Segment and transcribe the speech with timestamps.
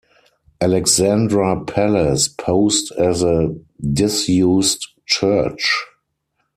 [0.59, 3.55] Alexandra Palace posed as a
[3.93, 5.77] disused church.